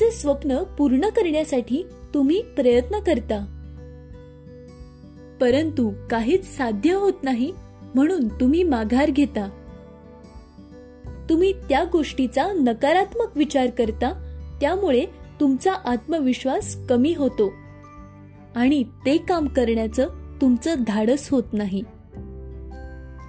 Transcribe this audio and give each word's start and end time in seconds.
तुमचे 0.00 0.16
स्वप्न 0.16 0.62
पूर्ण 0.62 1.00
करण्यासाठी 1.00 1.86
तुम्ही 2.14 2.42
प्रयत्न 2.42 2.98
करता. 2.98 3.38
परंतु 5.40 5.92
काहीच 6.10 6.56
साध्य 6.56 6.94
होत 6.94 7.12
नाही 7.22 7.52
म्हणून 7.94 8.28
तुम्ही 8.28 8.62
माघार 8.62 9.10
घेता. 9.10 9.48
तुम्ही 11.30 11.52
त्या 11.52 11.84
गोष्टीचा 11.92 12.46
नकारात्मक 12.52 13.36
विचार 13.36 13.70
करता 13.70 14.12
त्यामुळे 14.60 15.04
तुमचा 15.40 15.72
आत्मविश्वास 15.72 16.86
कमी 16.88 17.14
होतो 17.14 17.52
आणि 18.56 18.82
ते 19.06 19.16
काम 19.16 19.46
करण्याचं 19.46 20.08
तुमचं 20.40 20.74
धाडस 20.86 21.28
होत 21.30 21.52
नाही. 21.52 21.82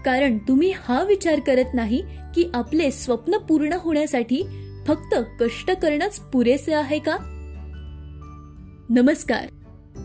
कारण 0.06 0.38
तुम्ही 0.38 0.71
हा 0.75 1.04
विचार 1.04 1.39
करत 1.39 1.74
नाही 1.74 2.01
की 2.36 2.50
आपले 2.54 2.92
स्वप्न 2.92 3.38
पूर्ण 3.38 3.74
होण्यासाठी 3.74 4.43
फक्त 4.88 5.16
कष्ट 5.40 5.71
करणंच 5.71 6.20
पुरेसे 6.20 6.74
आहे 6.74 7.00
का? 7.00 7.18
नमस्कार. 8.90 9.48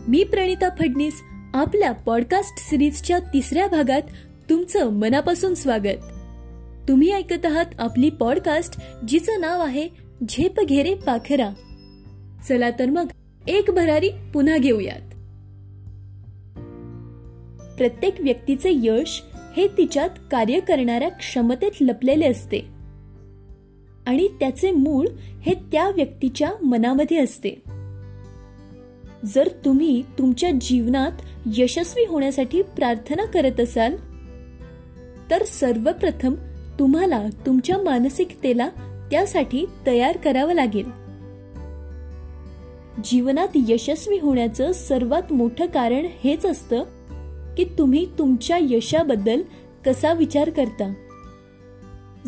मी 0.07 0.23
प्रणिता 0.23 0.69
फडणीस 0.69 1.21
आपल्या 1.53 1.91
पॉडकास्ट 1.91 2.69
सिरीजच्या 2.69 3.19
तिसऱ्या 3.19 3.67
भागात 3.67 4.01
तुमचं 4.49 4.89
मनापासून 4.89 5.53
स्वागत. 5.53 5.99
तुम्ही 6.87 7.11
ऐकत 7.11 7.45
आहात 7.45 7.65
आपली 7.79 8.09
पॉडकास्ट 8.09 8.81
जिचं 9.07 9.41
नाव 9.41 9.61
आहे 9.61 9.89
झेप 10.29 10.59
घेरे 10.59 10.95
पाखरा. 10.95 11.49
चला 12.49 12.69
तर 12.69 12.85
मग 12.85 13.07
एक 13.47 13.71
भरारी 13.71 14.09
पुन्हा 14.33 14.57
घेऊयात. 14.57 15.01
प्रत्येक 17.77 18.15
व्यक्तीचे 18.19 18.69
यश 18.73 19.23
हे 19.57 19.67
तिच्यात 19.67 20.09
कार्य 20.31 20.59
करणाऱ्या 20.59 21.09
क्षमतेत 21.09 21.71
लपलेले 21.81 22.27
असते. 22.27 22.76
आणि 24.07 24.27
त्याचे 24.27 24.71
मूळ 24.71 25.07
हे 25.41 25.53
त्या 25.53 25.89
व्यक्तीच्या 25.89 26.51
मनामध्ये 26.63 27.17
असते. 27.17 27.49
जर 29.25 29.47
तुम्ही 29.65 30.03
तुमच्या 30.17 30.51
जीवनात 30.61 31.11
यशस्वी 31.57 32.05
होण्यासाठी 32.05 32.61
प्रार्थना 32.61 33.25
करत 33.25 33.59
असाल 33.59 33.95
तर 35.31 35.43
सर्वप्रथम 35.43 36.33
तुम्हाला 36.79 37.25
तुमच्या 37.45 37.77
मानसिकतेला 37.77 38.69
त्यासाठी 39.11 39.65
तयार 39.87 40.17
करावं 40.17 40.53
लागेल. 40.53 40.85
जीवनात 43.03 43.47
यशस्वी 43.55 44.17
होण्याचं 44.17 44.71
सर्वात 44.71 45.33
मोठं 45.33 45.65
कारण 45.65 46.07
हेच 46.23 46.45
असतं 46.45 46.83
की 47.57 47.63
तुम्ही 47.77 48.07
तुमच्या 48.17 48.57
यशाबद्दल 48.61 49.41
कसा 49.85 50.13
विचार 50.13 50.49
करता. 50.49 50.93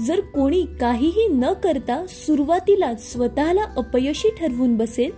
जर 0.07 0.19
कोणी 0.19 0.65
काहीही 0.81 1.27
न 1.27 1.45
करता 1.63 2.05
सुरुवातीला 2.09 2.95
स्वतःला 2.95 3.63
अपयशी 3.77 4.29
ठरवून 4.29 4.77
बसेल 4.77 5.11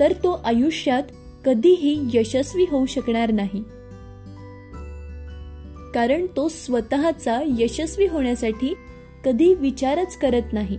तर 0.00 0.12
तो 0.12 0.42
आयुष्यात 0.44 1.02
कधीही 1.44 2.18
यशस्वी 2.18 2.66
होऊ 2.70 2.86
शकणार 2.86 3.32
नाही. 3.32 3.62
कारण 5.94 6.26
तो 6.36 6.48
स्वतःचा 6.48 7.40
यशस्वी 7.58 8.06
होण्यासाठी 8.06 8.74
कधी 9.24 9.54
विचारच 9.54 10.16
करत 10.16 10.52
नाही. 10.52 10.76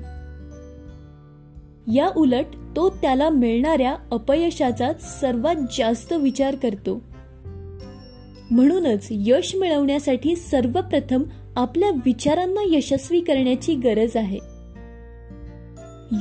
या 1.98 2.10
उलट 2.18 2.46
तो 2.76 2.90
त्याला 2.90 3.30
मिळणाऱ्या 3.30 3.96
अपयशाचा 4.12 4.94
सर्वात 4.94 5.56
जास्त 5.78 6.14
विचार 6.14 6.56
करतो. 6.56 7.02
म्हणूनच 8.52 9.08
यश 9.12 9.56
मिळवण्यासाठी 9.56 10.36
सर्वप्रथम 10.36 11.24
आपल्या 11.58 11.90
विचारांना 11.90 12.62
यशस्वी 12.66 13.20
करण्याची 13.20 13.76
गरज 13.76 14.18
आहे. 14.18 14.40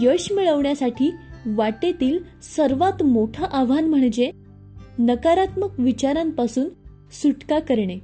यश 0.03 0.33
मिळवण्यासाठी 0.33 1.15
वाटेतील 1.47 2.19
सर्वात 2.57 3.03
मोठं 3.03 3.45
आव्हान 3.45 3.85
म्हणजे 3.85 4.31
नकारात्मक 4.99 5.69
विचारांपासून 5.79 6.69
सुटका 7.13 7.59
करणे 7.59 7.99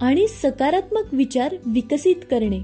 आणि 0.00 0.28
सकारात्मक 0.28 1.14
विचार 1.14 1.54
विकसित 1.66 2.16
करणे. 2.30 2.60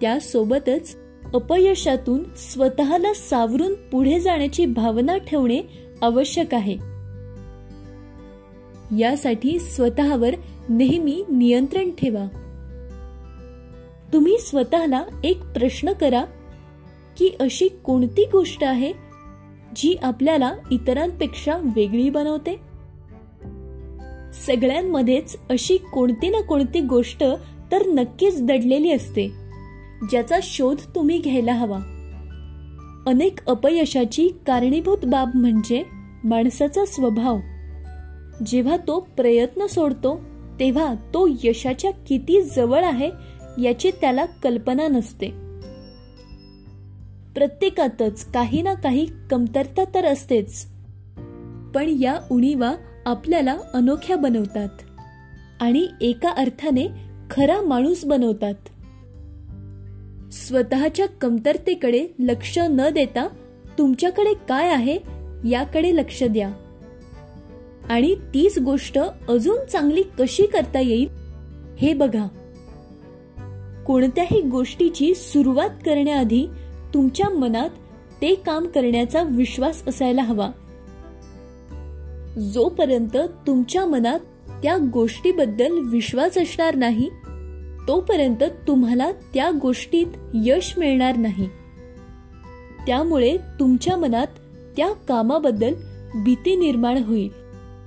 त्यासोबतच 0.00 0.96
अपयशातून 1.34 2.22
स्वतःला 2.36 3.14
सावरून 3.14 3.74
पुढे 3.74 4.20
जाण्याची 4.20 4.66
भावना 4.66 5.16
ठेवणे 5.16 5.60
आवश्यक 6.02 6.54
आहे. 6.54 6.76
यासाठी 8.98 9.58
स्वतःवर 9.58 10.34
नेहमी 10.68 11.24
नियंत्रण 11.28 11.90
ठेवा. 11.90 12.39
तुम्ही 14.12 14.38
स्वतःला 14.38 15.04
एक 15.24 15.44
प्रश्न 15.44 15.92
करा 15.92 16.24
की 17.18 17.36
अशी 17.40 17.68
कोणती 17.68 18.24
गोष्ट 18.32 18.64
आहे 18.64 18.92
जी 19.76 19.96
आपल्याला 20.02 20.52
इतरांपेक्षा 20.70 21.56
वेगळी 21.76 22.10
बनवते? 22.10 22.60
सगळ्यांमध्येच 24.32 25.36
अशी 25.50 25.76
कोणती 25.76 26.28
ना 26.28 26.40
कोणती 26.40 26.80
गोष्ट 26.80 27.24
तर 27.72 27.86
नक्कीच 27.86 28.46
दडलेली 28.46 28.92
असते 28.92 29.28
ज्याचा 30.10 30.36
शोध 30.42 30.76
तुम्ही 30.94 31.18
घ्यायला 31.18 31.52
हवा. 31.52 31.78
अनेक 33.06 33.46
अपयशाची 33.46 34.28
कारणीभूत 34.46 34.98
बाब 35.04 35.30
म्हणजे 35.34 35.84
माणसाचा 36.24 36.84
स्वभाव. 36.84 37.38
जेव्हा 38.46 38.76
तो 38.76 39.00
प्रयत्न 39.00 39.66
सोडतो 39.66 40.20
तेव्हा 40.60 40.94
तो 40.94 41.28
यशाच्या 41.44 41.90
किती 41.90 42.42
जवळ 42.42 42.84
आहे 42.84 43.10
याची 43.62 43.90
त्याला 43.90 44.24
कल्पना 44.24 44.88
नसते. 44.88 45.28
प्रत्येकातच 47.34 48.24
काही 48.24 48.62
ना 48.62 48.74
काही 48.74 49.08
कमतरता 49.30 49.84
तर 49.84 50.04
असतेच. 50.04 50.66
पण 51.74 51.96
या 52.00 52.20
उणीवा 52.30 52.74
आपल्याला 53.06 53.56
अनोख्या 53.74 54.16
बनवतात 54.16 54.68
आणि 55.60 55.88
एका 56.00 56.30
अर्थाने 56.30 56.86
खरा 57.30 57.60
माणूस 57.60 58.04
बनवतात. 58.04 58.54
स्वतःच्या 60.32 61.06
कमतरतेकडे 61.06 62.08
लक्ष 62.18 62.58
न 62.58 62.88
देता 62.90 63.28
तुमच्याकडे 63.78 64.34
काय 64.48 64.68
आहे 64.68 64.98
याकडे 65.48 65.96
लक्ष 65.96 66.22
द्या. 66.22 66.50
आणि 67.90 68.14
तीच 68.14 68.58
गोष्ट 68.58 68.98
अजून 69.28 69.66
चांगली 69.66 70.02
कशी 70.18 70.46
करता 70.46 70.80
येईल 70.80 71.08
हे 71.78 71.94
बघा. 71.94 72.26
कोणत्याही 73.90 74.40
गोष्टीची 74.40 75.14
सुरुवात 75.14 75.68
करण्याआधी 75.68 76.46
तुमच्या 76.94 77.28
मनात 77.28 77.70
ते 78.20 78.34
काम 78.34 78.66
करण्याचा 78.66 79.22
विश्वास 79.22 79.82
असायला 79.86 80.22
हवा. 80.22 80.50
जोपर्यंत 82.38 83.16
तुमच्या 83.46 83.86
मनात 83.86 84.18
त्या 84.62 84.76
गोष्टीबद्दल 84.92 85.78
विश्वास 85.78 86.38
असणार 86.38 86.74
नाही 86.74 87.10
तोपर्यंत 87.88 88.42
तुम्हाला 88.68 89.12
त्या 89.12 89.50
गोष्टीत 89.62 90.06
यश 90.34 90.74
मिळणार 90.78 91.16
नाही. 91.16 91.48
त्यामुळे 92.86 93.36
तुमच्या 93.60 93.96
मनात 93.96 94.26
त्या 94.76 94.92
कामाबद्दल 94.92 95.74
भीती 96.24 96.56
निर्माण 96.56 97.02
होईल 97.02 97.30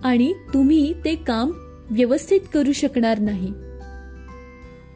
आणि 0.04 0.34
तुम्ही 0.54 0.94
ते 1.06 1.16
काम 1.16 1.52
व्यवस्थित 1.90 2.42
करू 2.54 2.72
शकणार 2.72 3.20
नाही. 3.20 3.52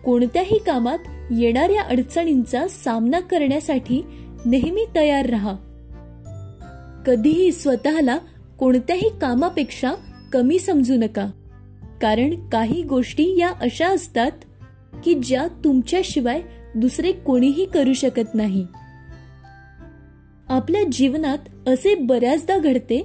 कोणत्याही 0.07 0.57
कामात 0.59 0.97
येणाऱ्या 1.31 1.81
अडचणींचा 1.81 2.67
सामना 2.67 3.19
करण्यासाठी 3.19 4.05
नेहमी 4.45 4.85
तयार 4.95 5.25
राहा. 5.25 5.53
कधीही 7.05 7.51
स्वतःला 7.51 8.17
कोणत्याही 8.59 9.09
कामापेक्षा 9.21 9.93
कमी 10.33 10.59
समजू 10.59 10.95
नका. 10.95 11.31
कारण 12.01 12.49
काही 12.49 12.81
गोष्टी 12.81 13.39
या 13.39 13.49
अशा 13.61 13.87
असतात 13.87 14.31
की 15.03 15.13
ज्या 15.13 15.47
तुमच्याशिवाय 15.63 16.41
दुसरे 16.75 17.11
कोणीही 17.11 17.65
करू 17.65 17.93
शकत 17.93 18.35
नाही. 18.35 18.65
आपल्या 20.49 20.83
जीवनात 20.91 21.67
असे 21.67 21.95
बऱ्याचदा 21.95 22.57
घडते 22.57 22.99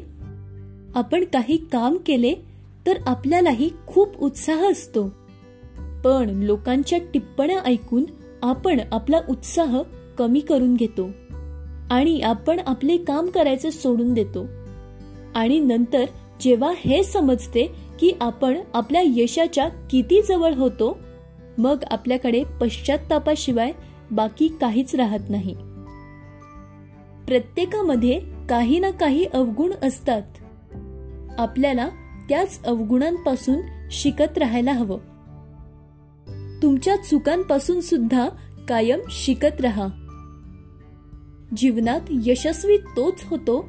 आपण 0.94 1.24
काही 1.24 1.56
काम 1.56 1.96
केले 2.06 2.34
तर 2.86 2.98
आपल्यालाही 3.06 3.70
खूप 3.86 4.16
उत्साह 4.16 4.70
असतो. 4.70 5.21
पण 6.04 6.30
लोकांच्या 6.30 6.98
टिप्पण्या 7.14 7.60
ऐकून 7.60 8.04
आपण 8.42 8.80
आपला 8.92 9.20
उत्साह 9.28 9.82
कमी 10.18 10.40
करून 10.40 10.74
घेतो 10.74 11.10
आणि 11.90 12.20
आपण 12.20 12.60
आपले 12.66 12.96
काम 12.96 13.26
करायचे 13.26 13.70
सोडून 13.70 14.14
देतो. 14.14 14.46
आणि 15.34 15.60
नंतर 15.60 16.04
जेव्हा 16.40 16.72
हे 16.76 17.02
समजते 17.02 17.66
की 18.00 18.12
आपण 18.20 18.58
आपल्या 18.74 19.02
यशाच्या 19.04 19.68
किती 19.68 20.22
जवळ 20.22 20.52
होतो 20.52 20.98
मग 21.58 21.82
आपल्याकडे 21.90 22.44
पश्चातापाशिवाय 22.60 23.72
बाकी 24.10 24.48
काहीच 24.60 24.94
राहत 24.94 25.20
नाही. 25.28 25.54
प्रत्येकामध्ये 27.26 28.20
काही 28.48 28.78
ना 28.78 28.90
काही 28.90 29.24
अवगुण 29.24 29.70
असतात. 29.82 30.22
आपल्याला 31.38 31.88
त्याच 32.28 32.64
अवगुणांपासून 32.64 33.58
शिकत 33.90 34.38
राहायला 34.38 34.72
हवं. 34.72 34.98
तुमच्या 36.62 36.96
चुकांपासून 36.96 37.80
सुद्धा 37.80 38.28
कायम 38.68 39.00
शिकत 39.10 39.60
राहा. 39.60 39.86
जीवनात 41.56 42.00
यशस्वी 42.10 42.76
तोच 42.76 43.24
होतो 43.24 43.68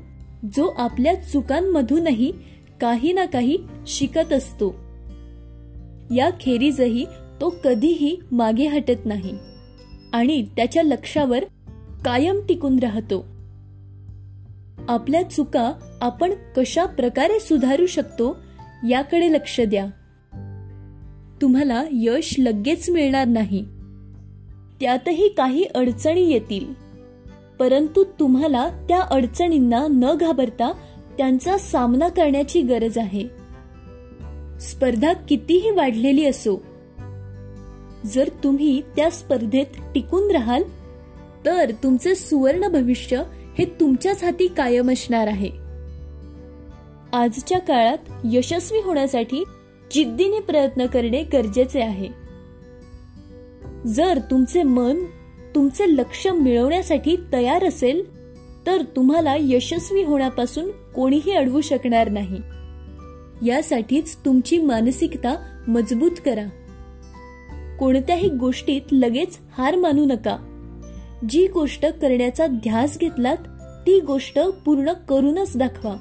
जो 0.55 0.65
आपल्या 0.67 1.15
चुकांमधूनही 1.15 2.31
काही 2.81 3.13
ना 3.13 3.25
काही 3.25 3.57
शिकत 3.87 4.33
असतो. 4.33 4.75
या 6.15 6.29
खेरीजही 6.39 7.05
तो 7.41 7.49
कधीही 7.63 8.17
मागे 8.31 8.67
हटत 8.67 9.05
नाही 9.05 9.33
आणि 10.13 10.45
त्याच्या 10.55 10.83
लक्षावर 10.83 11.43
कायम 12.05 12.39
टिकून 12.49 12.79
राहतो. 12.79 13.25
आपल्या 14.89 15.29
चुका 15.29 15.73
आपण 16.01 16.33
कशा 16.57 16.85
प्रकारे 16.85 17.39
सुधारू 17.39 17.85
शकतो 17.85 18.37
याकडे 18.89 19.33
लक्ष 19.33 19.61
द्या. 19.61 19.85
तुम्हाला 21.41 21.83
यश 21.91 22.35
लगेच 22.39 22.89
मिळणार 22.89 23.27
नाही. 23.27 23.65
त्यातही 24.81 25.27
काही 25.27 25.63
अडचणी 25.63 26.31
येतील. 26.31 26.65
परंतु 27.59 28.03
तुम्हाला 28.19 28.67
त्या 28.89 29.01
अडचणींना 29.01 29.87
न 29.89 30.13
घाबरता 30.13 30.71
त्यांचा 31.17 31.57
सामना 31.57 32.07
करण्याची 32.07 32.61
गरज 32.61 32.97
आहे. 32.97 33.23
स्पर्धा 34.59 35.13
कितीही 35.13 35.71
वाढलेली 35.71 36.25
असो 36.25 36.63
जर 38.05 38.29
तुम्ही 38.43 38.81
त्या 38.95 39.09
स्पर्धेत 39.09 39.65
टिकून 39.95 40.31
राहाल 40.31 40.63
तर 41.45 41.71
तुमचे 41.71 42.15
सुवर्ण 42.15 42.67
भविष्य 42.67 43.23
हे 43.59 43.65
तुमच्याच 43.65 44.23
हाती 44.23 44.47
कायम 44.47 44.91
असणार 44.91 45.27
आहे. 45.27 45.49
आजच्या 47.13 47.59
काळात 47.59 47.97
यशस्वी 48.23 48.79
होण्यासाठी 48.79 49.43
जिद्दीने 49.93 50.39
प्रयत्न 50.39 50.85
करणे 50.85 51.23
गरजेचे 51.23 51.81
आहे. 51.81 52.09
जर 53.87 54.19
तुमचे 54.31 54.63
मन 54.63 54.97
तुमचे 55.55 55.83
लक्ष 55.87 56.27
मिळवण्यासाठी 56.27 57.15
तयार 57.33 57.65
असेल 57.65 58.23
तर 58.65 58.81
तुम्हाला 58.95 59.35
यशस्वी 59.39 60.03
होण्यापासून 60.03 60.71
कोणीही 60.71 61.31
अडवू 61.31 61.61
शकणार 61.61 62.09
नाही. 62.09 62.39
यासाठीच 63.49 64.17
तुमची 64.17 64.57
मानसिकता 64.57 65.61
मजबूत 65.67 66.11
करा. 66.25 66.45
कोणत्याही 67.79 68.29
गोष्टीत 68.29 68.81
लगेच 68.91 69.37
हार 69.57 69.75
मानू 69.75 70.05
नका. 70.05 70.37
जी 71.29 71.47
गोष्ट 71.47 71.85
करण्याचा 71.85 72.47
ध्यास 72.47 72.97
घेतलात 72.99 73.37
ती 73.87 73.99
गोष्ट 73.99 74.39
पूर्ण 74.39 74.93
करूनच 74.93 75.57
दाखवा. 75.57 75.95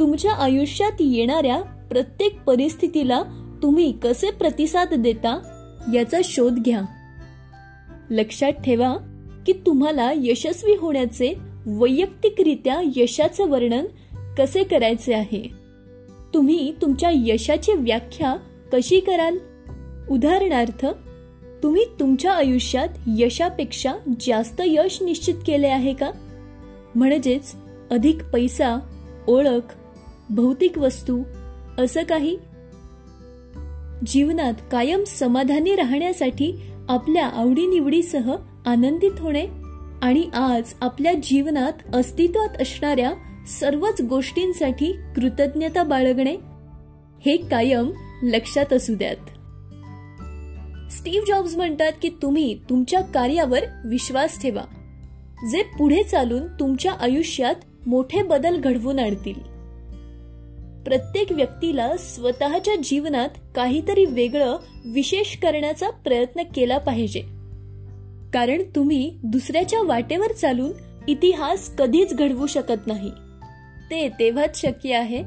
तुमच्या 0.00 0.32
आयुष्यात 0.32 0.92
येणाऱ्या 1.00 1.60
प्रत्येक 1.60 2.40
परिस्थितीला 2.40 3.22
तुम्ही 3.62 3.92
कसे 3.92 4.30
प्रतिसाद 4.30 4.94
देता 4.94 5.40
याचा 5.94 6.20
शोध 6.24 6.58
घ्या. 6.58 6.80
लक्षात 8.10 8.52
ठेवा 8.52 8.96
की 9.46 9.52
तुम्हाला 9.52 10.12
यशस्वी 10.16 10.72
होण्याचे 10.74 11.34
वैयक्तिकरित्या 11.66 12.82
यशाचे 12.96 13.44
वर्णन 13.44 13.84
कसे 14.38 14.62
करायचे 14.62 15.14
आहे. 15.14 15.50
तुम्ही 16.34 16.74
तुमच्या 16.82 17.10
यशाची 17.14 17.72
व्याख्या 17.72 18.36
कशी 18.72 19.00
कराल? 19.00 19.38
उदाहरणार्थ 20.10 20.86
तुम्ही 21.62 21.84
तुमच्या 22.00 22.32
आयुष्यात 22.32 22.88
यशापेक्षा 23.18 23.92
जास्त 24.20 24.62
यश 24.66 25.02
निश्चित 25.02 25.34
केले 25.46 25.66
आहे 25.66 25.92
का? 25.92 26.10
म्हणजेच 26.94 27.56
अधिक 27.90 28.18
पैसा 28.32 28.76
ओळख 29.28 29.74
भौतिक 30.30 30.78
वस्तू 30.78 31.22
असं 31.78 32.02
काही? 32.02 32.38
जीवनात 34.06 34.52
कायम 34.72 35.04
समाधानी 35.04 35.76
राहण्यासाठी 35.76 36.70
आपल्या 36.88 37.26
आवडीनिवडीसह 37.26 38.36
आनंदित 38.66 39.20
होणे 39.20 39.46
आणि 40.02 40.30
आज 40.34 40.74
आपल्या 40.80 41.12
जीवनात 41.12 41.72
अस्तित्वात 41.94 42.62
असणाऱ्या 42.62 43.12
सर्वच 43.46 44.00
गोष्टींसाठी 44.00 44.92
कृतज्ञता 45.16 45.82
बाळगणे 45.82 46.36
हे 47.26 47.36
कायम 47.36 47.90
लक्षात 48.22 48.72
असू 48.72 48.94
द्यात. 48.94 49.16
स्टीव्ह 50.92 51.26
जॉब्स 51.28 51.56
म्हणतात 51.56 51.92
की 52.02 52.08
तुम्ही 52.22 52.58
तुमच्या 52.70 53.00
कार्यावर 53.00 53.60
विश्वास 53.84 54.42
ठेवा. 54.42 54.62
जे 55.50 55.62
पुढे 55.62 56.02
चालून 56.02 56.46
तुमच्या 56.46 56.92
आयुष्यात 56.92 57.54
मोठे 57.86 58.22
बदल 58.22 58.60
घडवून 58.60 58.98
आणतील. 58.98 59.57
प्रत्येक 60.84 61.32
व्यक्तीला 61.32 61.96
स्वतःच्या 61.96 62.74
जीवनात 62.82 63.28
काहीतरी 63.54 64.04
वेगळं 64.04 64.56
विशेष 64.86 65.36
करण्याचा 65.36 65.90
प्रयत्न 65.90 66.42
केला 66.54 66.78
पाहिजे. 66.78 67.20
कारण 68.32 68.62
तुम्ही 68.76 69.18
दुसऱ्याच्या 69.22 69.82
वाटेवर 69.82 70.32
चालून 70.32 70.72
इतिहास 71.08 71.76
कधीच 71.76 72.14
घडवू 72.14 72.46
शकत 72.46 72.86
नाही. 72.86 73.10
ते 73.90 74.08
तेव्हाच 74.08 74.60
शक्य 74.60 74.94
आहे 74.94 75.22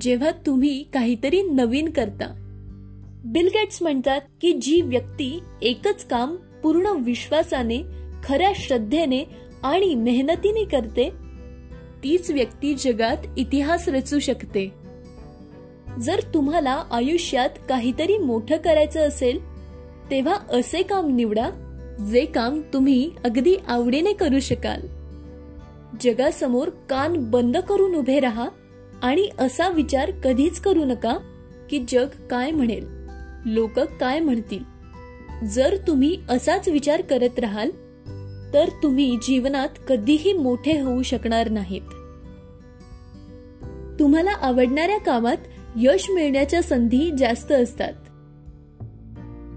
जेव्हा 0.00 0.30
तुम्ही 0.46 0.82
काहीतरी 0.82 1.42
नवीन 1.42 1.90
करता. 1.90 2.40
बिल 3.24 3.46
गेट्स 3.46 3.82
म्हणतात 3.82 4.20
की 4.40 4.52
जी 4.52 4.80
व्यक्ती 4.80 5.40
एकच 5.62 6.04
काम 6.04 6.36
पूर्ण 6.36 6.86
विश्वासाने 6.86 7.78
खऱ्या 8.24 8.52
श्रद्धेने 8.54 9.24
आणि 9.62 9.94
मेहनतीने 9.94 10.64
करते 10.64 11.10
तीच 12.04 12.30
व्यक्ती 12.30 12.74
जगात 12.74 13.16
इतिहास 13.36 13.88
रचू 13.88 14.18
शकते. 14.18 14.72
जर 16.00 16.20
तुम्हाला 16.34 16.84
आयुष्यात 16.90 17.50
काहीतरी 17.68 18.18
मोठं 18.18 18.56
करायचं 18.56 19.08
असेल 19.08 19.44
तेव्हा 20.10 20.34
असे 20.48 20.82
काम 20.82 21.16
निवडा 21.16 21.50
जे 22.12 22.24
काम 22.24 22.60
तुम्ही 22.72 23.10
अगदी 23.24 23.56
आवडीने 23.68 24.12
करू 24.12 24.40
शकाल. 24.40 24.80
जगासमोर 26.00 26.68
कान 26.68 27.30
बंद 27.30 27.56
करून 27.56 27.94
उभे 27.94 28.20
राहा 28.20 28.48
आणि 29.02 29.28
असा 29.38 29.68
विचार 29.68 30.10
कधीच 30.10 30.60
करू 30.60 30.84
नका 30.84 31.18
की 31.70 31.84
जग 31.88 32.06
काय 32.30 32.50
म्हणेल. 32.50 32.86
लोक 33.46 33.80
काय 33.80 34.20
म्हणतील? 34.20 34.64
जर 35.46 35.76
तुम्ही 35.86 36.16
असाच 36.28 36.68
विचार 36.68 37.00
करत 37.00 37.38
राहाल 37.38 37.70
तर 38.54 38.68
तुम्ही 38.82 39.18
जीवनात 39.22 39.68
कधीही 39.88 40.32
मोठे 40.32 40.80
होऊ 40.80 41.02
शकणार 41.02 41.48
नाहीत. 41.48 41.80
तुम्हाला 43.98 44.30
आवडणाऱ्या 44.30 44.98
कामात 44.98 45.36
यश 45.76 46.10
मिळण्याच्या 46.10 46.62
संधी 46.62 47.10
जास्त 47.18 47.52
असतात. 47.52 47.92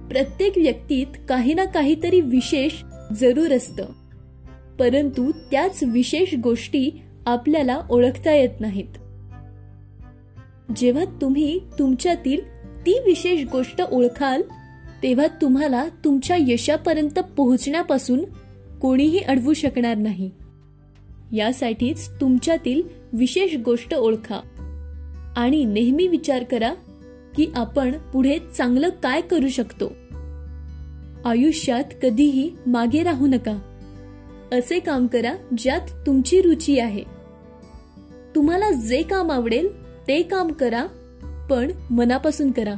प्रत्येक 0.10 0.54
व्यक्तीत 0.58 1.08
काही 1.30 1.54
ना 1.54 1.66
काहीतरी 1.66 2.22
विशेष 2.22 2.84
जरूर 3.20 3.52
असतं. 3.52 3.86
परंतु 4.80 5.32
त्याच 5.32 5.84
विशेष 5.84 6.36
गोष्टी 6.36 7.02
आपल्याला 7.26 7.82
ओळखता 7.90 8.32
येत 8.32 8.60
नाहीत. 8.60 8.98
जेव्हा 10.76 11.06
तुम्ही 11.22 11.60
तुमच्यातील 11.80 12.42
ती 12.86 13.00
विशेष 13.06 13.46
गोष्ट 13.52 13.82
ओळखाल 13.92 14.42
तेव्हा 15.04 15.28
तुम्हाला 15.42 15.86
तुमच्या 16.04 16.38
यशापर्यंत 16.40 17.20
पोहोचण्यापासून 17.20 18.26
कोणीही 18.82 19.20
अडवू 19.20 19.54
शकणार 19.54 19.98
नाही. 19.98 20.32
यासाठीच 21.34 22.10
तुमच्यातील 22.22 22.82
विशेष 23.14 23.56
गोष्ट 23.66 23.94
ओळखा 23.94 24.40
आणि 25.38 25.66
नेहमी 25.66 26.08
विचार 26.08 26.44
करा 26.44 26.74
की 27.36 27.48
आपण 27.56 27.98
पुढे 27.98 28.38
चांगलं 28.58 28.90
काय 28.90 29.22
करू 29.22 29.48
शकतो. 29.48 29.94
आयुष्यात 31.26 31.84
कधीही 32.02 32.52
मागे 32.68 33.04
राहू 33.04 33.28
नका. 33.28 33.60
असे 34.52 34.80
काम 34.80 35.08
करा 35.08 35.36
ज्यात 35.58 36.06
तुमची 36.06 36.42
रुची 36.42 36.80
आहे. 36.80 37.04
तुम्हाला 38.36 38.72
जे 38.72 39.02
काम 39.02 39.32
आवडेल 39.32 39.68
ते 40.08 40.22
काम 40.22 40.52
करा 40.52 40.86
पण 41.50 41.72
मनापासून 41.90 42.52
करा. 42.52 42.74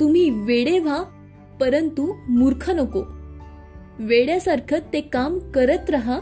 तुम्ही 0.00 0.30
वेडे 0.30 0.78
व्हा 0.78 1.02
परंतु 1.60 2.14
मूर्ख 2.28 2.70
नको. 2.70 3.17
वेड्यासारखं 3.98 4.78
ते 4.92 5.00
काम 5.00 5.38
करत 5.38 5.90
राहा 5.90 6.18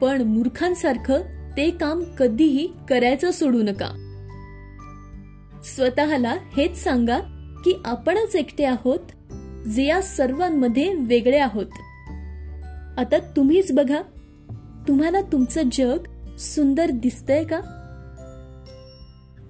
पण 0.00 0.22
मूर्खांसारखं 0.22 1.20
ते 1.56 1.70
काम 1.70 2.04
कधीही 2.04 2.68
करायचं 2.88 3.30
सोडू 3.30 3.62
नका. 3.62 3.88
स्वतःला 5.64 6.36
हेच 6.56 6.84
सांगा 6.84 7.18
की 7.64 7.82
आपणच 7.84 8.36
एकटे 8.36 8.64
आहोत 8.64 9.32
जे 9.68 9.84
या 9.84 10.02
सर्वांमध्ये 10.02 10.94
वेगळे 10.94 11.38
आहोत. 11.38 11.66
आता 12.98 13.18
तुम्हीच 13.36 13.72
बघा 13.72 14.02
तुम्हाला 14.88 15.20
तुमचं 15.20 15.62
जग 15.72 15.98
सुंदर 16.38 16.90
दिसतंय 16.90 17.44
का? 17.44 17.60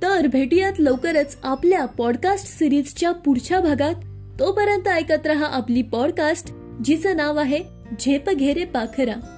तर 0.03 0.27
भेटूयात 0.27 0.73
लवकरच 0.79 1.39
आपल्या 1.43 1.87
पॉडकास्ट 1.87 2.47
सिरीजच्या 2.47 3.13
पुढच्या 3.13 3.61
भागात. 3.61 3.95
तोपर्यंत 4.41 4.89
ऐकत 4.89 5.27
रहा 5.27 5.47
आपली 5.47 5.83
पॉडकास्ट 5.83 6.55
जिचं 6.85 7.17
नाव 7.17 7.37
आहे 7.37 7.63
झेप 8.01 8.31
घेरे 8.31 8.65
पाखरा. 8.65 9.31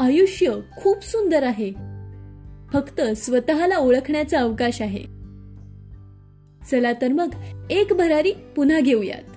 आयुष्य 0.00 0.52
खूप 0.76 1.04
सुंदर 1.04 1.42
आहे. 1.42 1.72
फक्त 2.72 3.00
स्वतःला 3.00 3.76
ओळखण्याचा 3.76 4.38
अवकाश 4.38 4.82
आहे. 4.82 5.02
चला 6.70 6.92
तर 6.92 7.08
मग 7.08 7.34
एक 7.70 7.92
भरारी 7.92 8.32
पुन्हा 8.56 8.80
घेऊयात. 8.80 9.29